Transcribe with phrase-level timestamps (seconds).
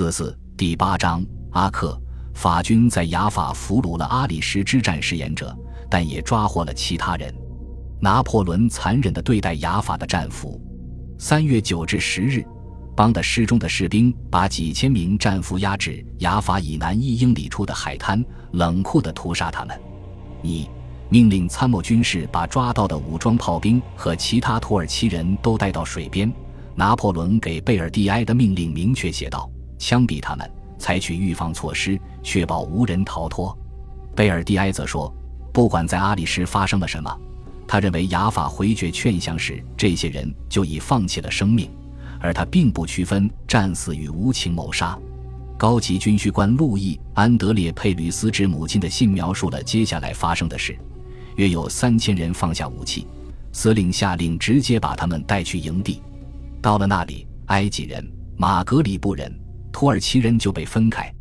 [0.00, 2.00] 四四第八章阿克
[2.32, 5.54] 法军在雅法俘虏了阿里什之战饰演者，
[5.90, 7.30] 但也抓获了其他人。
[8.00, 10.58] 拿破仑残忍地对待雅法的战俘。
[11.18, 12.42] 三月九至十日，
[12.96, 19.78] 邦的失踪的士兵把几千名战俘押至雅法以南一英里处的海滩，冷酷地屠杀他们。
[20.40, 20.66] 你
[21.10, 26.32] 命令参谋军士把抓到的武装炮兵和其他土耳其人都带到水边。
[26.74, 29.46] 拿破仑给贝尔蒂埃的命令明确写道。
[29.80, 33.56] 枪毙他们，采取预防措施，确保无人逃脱。
[34.14, 35.12] 贝尔蒂埃则说
[35.52, 37.18] ：“不管在阿里什发生了什么，
[37.66, 41.68] 他认为雅法回绝劝降时，这些人就已放弃了生命，
[42.20, 44.96] 而他并不区分战死与无情谋杀。”
[45.56, 50.78] 高级军需官路易·安德烈·佩吕斯之母亲的信描述了接下来发生的事：
[51.36, 53.06] 约有三千人放下武器，
[53.52, 56.02] 司令下令直接把他们带去营地。
[56.60, 59.39] 到了那里，埃及人、马格里布人。
[59.72, 61.12] 土耳其人就被分开。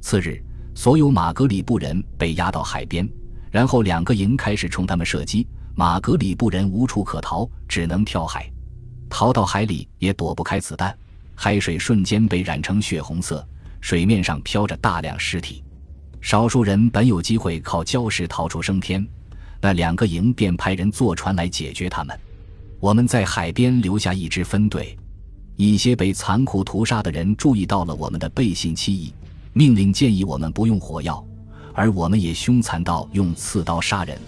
[0.00, 0.42] 次日，
[0.74, 3.08] 所有马格里布人被押到海边，
[3.50, 5.46] 然后两个营开始冲他们射击。
[5.76, 8.50] 马格里布人无处可逃，只能跳海。
[9.08, 10.96] 逃到海里也躲不开子弹，
[11.34, 13.46] 海水瞬间被染成血红色，
[13.80, 15.62] 水面上飘着大量尸体。
[16.20, 19.06] 少数人本有机会靠礁石逃出升天，
[19.60, 22.18] 那两个营便派人坐船来解决他们。
[22.78, 24.96] 我们在海边留下一支分队。
[25.68, 29.12] 一些被残酷屠杀的人注意到了我们的背信弃义，
[29.52, 31.22] 命令建议我们不用火药，
[31.74, 34.18] 而我们也凶残到用刺刀杀人。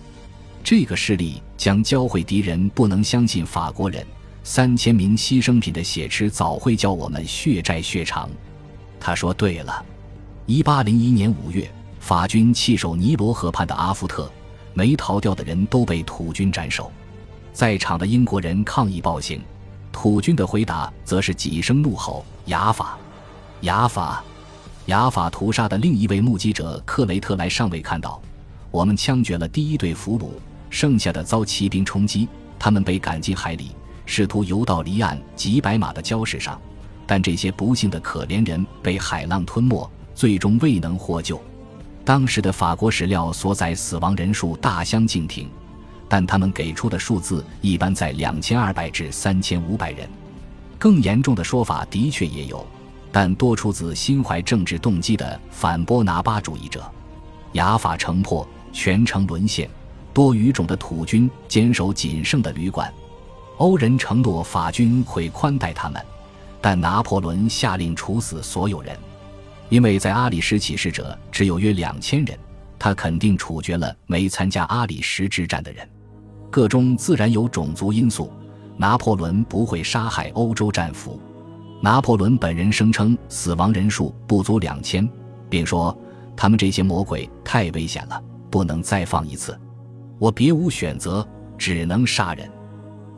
[0.63, 4.07] 这个事例将教会敌人不能相信法国人。
[4.45, 8.29] 三千名牺牲品的血池早会叫我们血债血偿。
[9.01, 9.85] 他说对了。
[10.45, 14.31] 一八零一年五月，法军弃守尼罗河畔的阿夫特，
[14.75, 16.91] 没逃掉的人都被土军斩首。
[17.53, 19.41] 在场的英国人抗议暴行。
[19.93, 22.98] 土军的回答则是几声怒吼：“雅法，
[23.61, 24.25] 雅法，
[24.87, 28.20] 雅法！”屠杀的另一位目击者克雷特莱尚未看到，
[28.70, 30.31] 我们枪决了第一队俘虏，
[30.70, 33.70] 剩下的遭骑兵冲击，他们被赶进海里，
[34.07, 36.61] 试图游到离岸几百码的礁石上，
[37.07, 41.41] 但这些不幸的可怜人被海浪吞没，最终未能获救。
[42.05, 45.48] 当时的法国史料所载死亡人数大相径庭。
[46.12, 50.06] 但他们给出的数字一般在两千二百至三千五百人，
[50.78, 52.67] 更严重的说法的确也有，
[53.11, 56.84] 但多出自心怀政治动机的反波拿巴主义者。
[57.52, 59.70] 雅法城破，全城沦陷，
[60.12, 62.92] 多语种的土军坚守仅剩的旅馆。
[63.56, 66.05] 欧人承诺法军会宽待他们，
[66.61, 68.94] 但拿破仑下令处死所有人，
[69.70, 72.39] 因为在阿里什起事者只有约两千人，
[72.79, 75.89] 他肯定处决了没参加阿里什之战的人。
[76.52, 78.30] 个中自然有种族因素，
[78.77, 81.18] 拿破仑不会杀害欧洲战俘。
[81.80, 85.08] 拿破仑本人声称死亡人数不足两千，
[85.48, 85.96] 并说
[86.36, 89.58] 他们这些魔鬼太危险了，不能再放一次。
[90.18, 91.27] 我别无选择，
[91.57, 92.48] 只能杀人。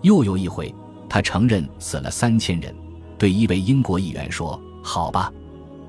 [0.01, 0.73] 又有一回，
[1.09, 2.73] 他承认死了三千人，
[3.19, 5.31] 对一位英国议员说：“好吧，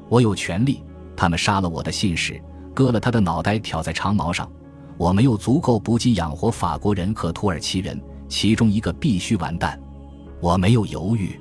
[0.10, 0.84] 我有权利。
[1.16, 2.42] 他们杀了我的信使，
[2.74, 4.50] 割了他的脑袋，挑在长矛上。”
[4.98, 9.80] 我没有足够补给养活法国人和土耳其人，其中一个必须完蛋。
[10.42, 11.40] 我没有犹豫，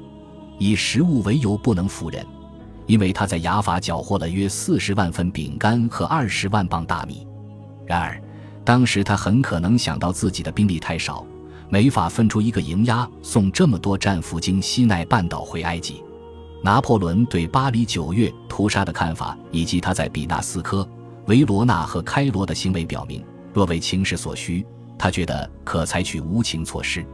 [0.59, 2.25] 以食物为由不能服人，
[2.87, 7.27] 因为他在雅法缴获了约四十万份饼干和二十万磅大米。
[7.87, 8.21] 然而，
[8.65, 11.25] 当时他很可能想到自己的兵力太少，
[11.69, 16.03] 没法分出一个营押送这么多战俘经西奈半岛回埃及。
[16.63, 20.89] 拿破仑对巴黎九月屠杀的看法，以及他在比纳斯科、
[21.27, 23.23] 维罗纳和开罗的行为表明。
[23.55, 24.67] 若为情势所需，
[24.99, 27.07] 他觉得可采取无情措施。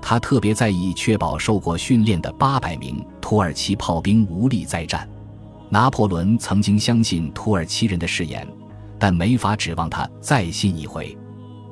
[0.00, 5.08] 他特别在意确保受过训练的八百名土耳其炮兵无力再战。
[5.70, 8.46] 拿破仑曾经相信土耳其人的誓言，
[8.98, 11.16] 但没法指望他再信一回。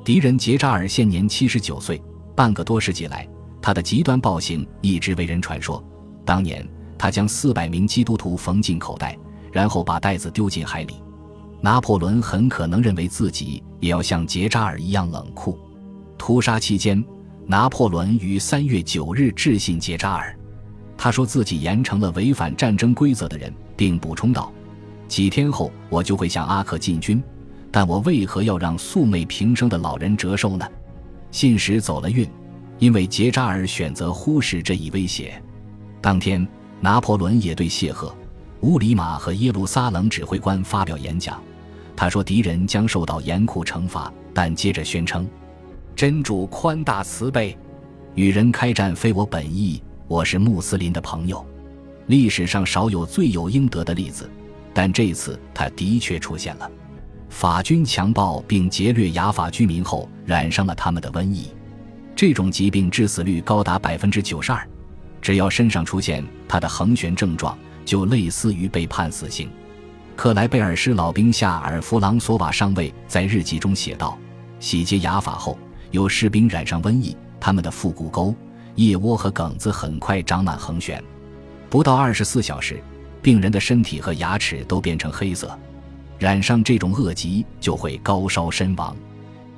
[0.03, 2.01] 敌人杰扎尔现年七十九岁，
[2.35, 3.27] 半个多世纪来，
[3.61, 5.83] 他的极端暴行一直为人传说。
[6.25, 6.67] 当年，
[6.97, 9.17] 他将四百名基督徒缝进口袋，
[9.51, 10.95] 然后把袋子丢进海里。
[11.61, 15.57] 拿破仑很可能认为自己也要像杰扎尔一样冷酷。
[16.17, 17.03] 屠杀期间，
[17.45, 20.37] 拿破仑于三月九日致信杰扎尔，
[20.97, 24.51] 他说自己严惩了违反战争规则的人，并补充道
[25.07, 27.21] ：“几天后我就会向阿克进军，
[27.71, 30.65] 但我为何要让素昧平生的老人折寿呢？”
[31.31, 32.27] 信使走了运，
[32.79, 35.41] 因为杰扎尔选择忽视这一威胁。
[36.01, 36.47] 当天，
[36.79, 38.15] 拿破仑也对谢赫。
[38.61, 41.41] 乌里马和耶路撒冷指挥官发表演讲，
[41.95, 45.27] 他说敌人将受到严酷惩罚，但接着宣称
[45.95, 47.55] ：“真主宽大慈悲，
[48.15, 49.81] 与人开战非我本意。
[50.07, 51.45] 我是穆斯林的朋友。”
[52.07, 54.27] 历史上少有罪有应得的例子，
[54.73, 56.71] 但这次他的确出现了。
[57.29, 61.49] 法军强暴并劫掠雅法居民后，染上了他们的瘟疫。
[62.15, 64.67] 这种疾病致死率高达百分之九十二，
[65.21, 67.55] 只要身上出现他的横旋症状，
[67.87, 69.49] 就类似于被判死刑。
[70.13, 74.17] 克莱贝尔师老兵夏尔·弗朗索瓦上尉在日记中写道
[74.59, 75.57] ：“洗劫雅法后，
[75.91, 78.35] 有士兵染上瘟疫，他们的腹股沟、
[78.75, 81.01] 腋窝和梗子很快长满横旋。
[81.69, 82.83] 不到二十四小时，
[83.21, 85.57] 病人的身体和牙齿都变成黑色。
[86.19, 88.93] 染上这种恶疾就会高烧身亡。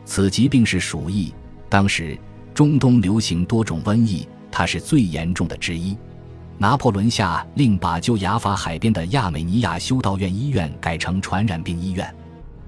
[0.05, 1.33] 此疾病是鼠疫，
[1.67, 2.15] 当时
[2.53, 5.97] 中东流行多种瘟疫，它是最严重的之一。”
[6.61, 12.13] 拿破仑下令把旧雅法海边的亚美尼亚修道院医院改成传染病医院。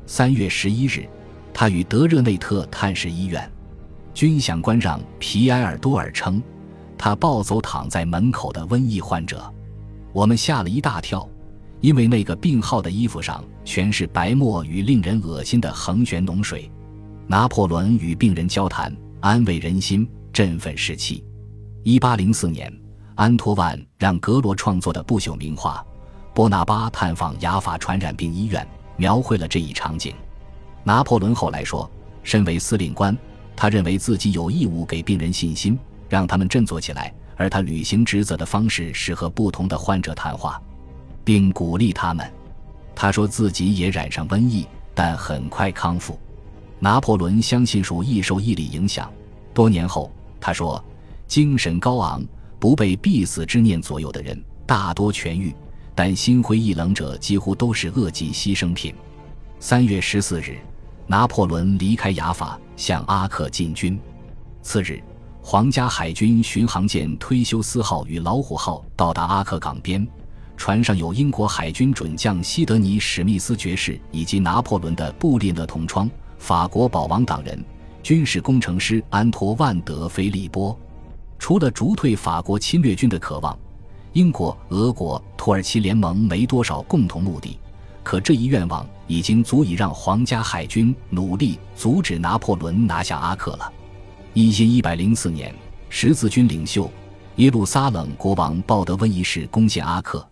[0.06, 1.06] 三月十一日，
[1.54, 3.52] 他与德热内特探视医院，
[4.14, 6.42] 军饷官让皮埃尔多尔称，
[6.98, 9.54] 他抱走躺在门口的瘟疫患者。
[10.14, 11.30] 我们吓了一大跳，
[11.82, 16.72] 因为那个病号的衣服上全是白沫与令人恶心的横旋脓水。
[17.28, 21.26] 拿破仑与病人交谈，安慰人心，振奋士气。
[21.84, 22.81] 一八零四年。
[23.22, 25.86] 安托万让格罗创作的不朽名画
[26.34, 28.64] 《波拿巴探访雅法传染病医院》
[28.96, 30.16] 描绘了这一场景。
[30.84, 31.88] 拿破仑后来说，
[32.24, 33.16] 身为司令官，
[33.56, 35.78] 他认为自己有义务给病人信心，
[36.10, 37.14] 让他们振作起来。
[37.38, 40.60] 而他履行职责的方式是和不同的患者谈话，
[41.24, 42.28] 并鼓励他们。
[42.96, 44.66] 他说自己也染上瘟疫，
[44.96, 46.18] 但很快康复。
[46.80, 49.08] 拿破仑相信属易受毅力影响。
[49.54, 50.84] 多年后，他说
[51.30, 52.26] ：“精神高昂。”
[52.62, 55.52] 不被必死之念左右的人大多痊愈，
[55.96, 58.94] 但心灰意冷者几乎都是恶疾牺牲品。
[59.60, 60.60] 三月十四日，
[61.08, 64.00] 拿破仑离开雅法，向阿克进军。
[64.62, 65.02] 次日，
[65.42, 70.08] 皇家海军巡航舰推修斯号与老虎号到达阿克港边，
[70.56, 76.08] 船上有英国海军准将西德尼·史密斯爵士以及拿破仑的布列勒同窗、
[76.38, 77.66] 法国保王党人、
[78.04, 80.80] 军事工程师安托万·德·菲利波。
[81.42, 83.58] 除了逐退法国侵略军的渴望，
[84.14, 87.58] 英国、俄国、土耳其联盟没多少共同目的。
[88.04, 93.74] 可这一愿望已经足以让皇家海军努力阻止拿破仑拿下阿克了。
[94.36, 95.52] 一千一百零四年，
[95.90, 96.88] 十字军领袖
[97.38, 100.24] 耶路撒冷国王鲍德温一世攻陷阿克，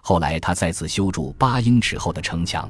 [0.00, 2.66] 后来他再次修筑八英尺厚的城墙。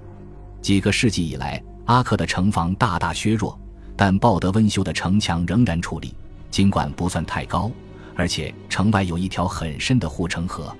[0.60, 3.56] 几个世纪以来，阿克的城防大大削弱，
[3.96, 6.12] 但鲍德温修的城墙仍然矗立，
[6.50, 7.70] 尽管不算太高。
[8.14, 10.74] 而且城外有一条很深的护城河，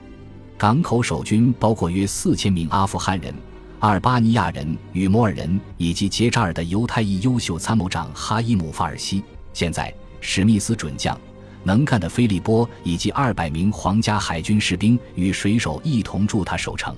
[0.57, 3.35] 港口守军包括约四千名阿富汗人、
[3.81, 9.23] 阿尔巴尼亚人与摩尔人，以及杰扎尔的犹太裔优秀参谋长哈伊姆·法尔西。
[9.53, 11.19] 现在，史密斯准将、
[11.65, 16.95] 能干的菲利波以及二百名皇家海军士兵与水手一同助他守城。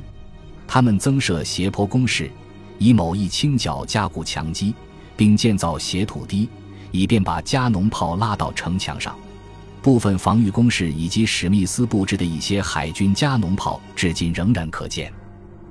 [0.69, 2.31] 他们增设斜坡工事，
[2.79, 4.75] 以某一倾角加固墙基，
[5.17, 6.49] 并建造斜土堤，
[6.91, 9.17] 以便把加农炮拉到城墙上。
[9.87, 15.13] 部分防御工事以及史密斯布置的一些海军加农炮，至今仍然可见。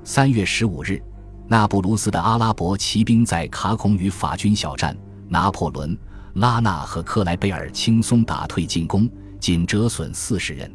[0.04, 0.98] 三月十五日，
[1.46, 4.96] 那不鲁斯的阿拉伯骑兵在卡孔与法军小战，
[5.28, 5.94] 拿破仑、
[6.36, 9.06] 拉纳和克莱贝尔轻松打退进攻，
[9.38, 10.74] 仅折损四十人。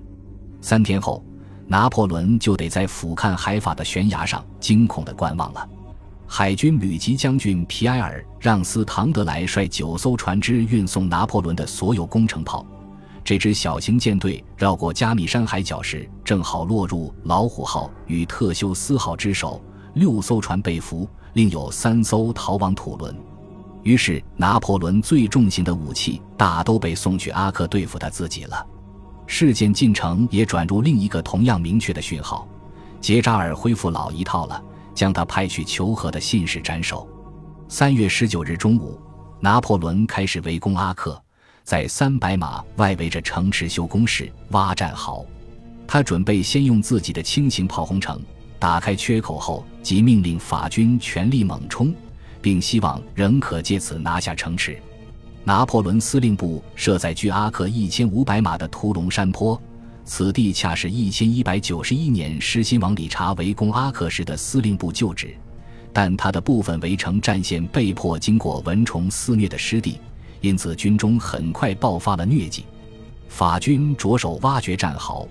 [0.62, 1.26] 三天后，
[1.66, 5.68] 拿破仑就得在俯瞰海法的悬崖上惊恐地观望了。
[6.28, 12.64] 海军旅级将军皮埃尔·让斯唐德莱率九艘船只运送拿破仑的所有工程炮。
[13.24, 19.62] 这支小型舰队绕过加密山海角时，正好落入老虎号与特修斯号之手。
[19.94, 23.14] 六艘船被俘，另有三艘逃往土伦。
[23.84, 28.66] 于是，拿破仑最重型的武器大都被送去阿克对付他自己了。
[29.28, 32.48] 事件进程也转入另一个同样明确的讯号：
[33.02, 34.64] 杰扎尔恢复老一套了，
[34.96, 37.08] 将他派去求和的信使斩首。
[37.68, 39.00] 三月十九日中午，
[39.40, 41.22] 拿破仑开始围攻阿克。
[41.72, 45.26] 在三百码外围着城池修工事挖战壕，
[45.88, 48.22] 他准备先用自己的轻型炮轰城，
[48.60, 51.96] 打开缺口后即命令法军全力猛冲，
[52.42, 54.78] 并希望仍可借此拿下城池。
[55.46, 59.58] 拿破仑司令部设在距阿克一千五百码的屠龙山坡，
[60.04, 65.34] 此地恰是一千一百九十一年狮心王理查围攻阿克时的司令部旧址，
[65.94, 69.98] 但他的部分围城战线被迫经过蚊虫肆虐的湿地。
[70.42, 72.66] 因此，军中很快爆发了疟疾。
[73.30, 75.28] 法军着手挖掘战壕，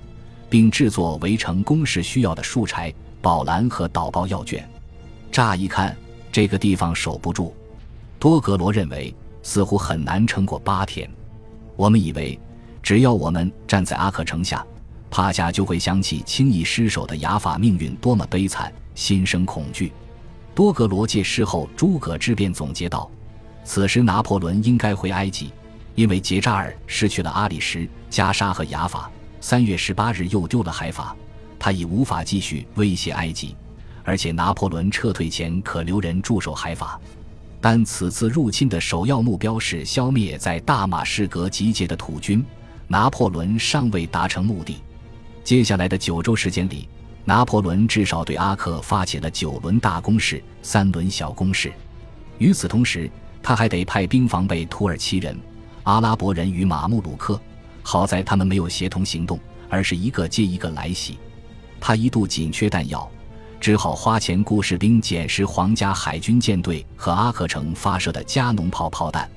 [0.49, 4.67] 并制作围城工事需要的树柴、宝蓝和导爆药卷。
[5.31, 5.95] 乍一看，
[6.33, 7.55] 这个地方守不住。
[8.19, 11.11] 多格罗认为，似乎很难撑过八天。
[11.77, 12.39] 我们以为，
[12.83, 14.65] 只要我们站在阿克城下，
[15.11, 19.93] 帕夏就会想起轻易失守的雅法命运多么悲惨，心生恐惧。
[20.55, 23.11] 多格罗借事后诸葛之辩总结道
[23.65, 25.53] ：“此时拿破仑应该回埃及，
[25.95, 31.15] 因为杰扎尔失去了阿里什、加沙和雅法，三月十八日又丢了海法，
[31.59, 33.55] 他已无法继续威胁埃及。
[34.03, 36.99] 而且拿破仑撤退前可留人驻守海法，
[37.61, 42.45] 但此次入侵的首要目标是消灭在大马士革集结的土军，
[42.89, 44.79] 拿破仑尚未达成目的。
[45.45, 46.89] 接下来的九周时间里。”
[47.23, 51.71] 拿破仑至少对阿克发起了九轮大攻势、三轮小攻势。
[52.39, 53.09] 与此同时，
[53.43, 55.39] 他还得派兵防备土耳其人、
[55.85, 57.41] 阿拉伯人与马穆鲁克。
[57.83, 61.19] 好在他们没有协同行动，而是一个接一个来袭。
[61.81, 63.11] 他一度紧缺弹药，
[63.59, 69.29] 只好花钱雇士兵捡拾皇家海军舰队和阿克城发射的加农炮炮弹。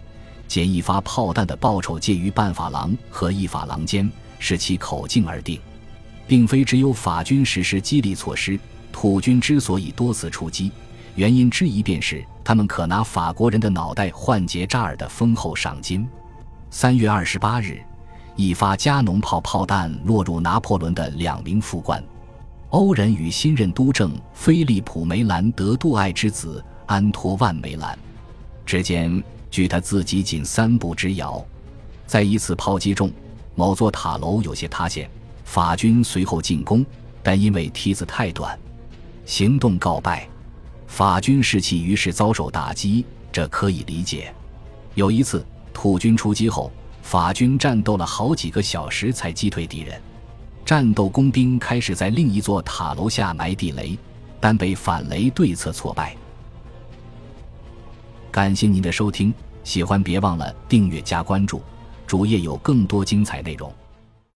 [0.46, 5.60] 捡一发炮弹的报酬介于半法郎和一法郎间，视其口径而定。
[6.28, 8.60] 并非只有法军实施激励措施，
[8.92, 10.72] 土军之所以多次出击，
[11.16, 16.08] 原因之一便是他们可拿法国人的脑袋换杰扎尔的丰厚赏金。
[16.72, 17.80] 三月二十八日，
[18.36, 22.04] 一发加农炮炮弹落入拿破仑的两名副官，
[22.70, 27.98] 欧人与新任督政菲利普·梅兰德杜艾之子安托万·梅兰
[28.66, 31.46] 之间，距他自己仅三步之遥。
[32.08, 33.12] 在一次炮击中，
[33.54, 35.08] 某座塔楼有些塌陷。
[35.46, 36.84] 法军随后进攻，
[37.22, 38.58] 但因为梯子太短，
[39.26, 40.28] 行动告败。
[40.94, 44.32] 法军士气于是遭受打击，这可以理解。
[44.94, 46.72] 有一次，土军出击后，
[47.02, 50.00] 法军战斗了好几个小时才击退敌人。
[50.64, 53.98] 战斗工兵开始在另一座塔楼下埋地雷，
[54.40, 56.16] 但被反雷对策挫败。
[58.30, 59.34] 感谢您的收听，
[59.64, 61.60] 喜欢别忘了订阅加关注，
[62.06, 63.74] 主页有更多精彩内容。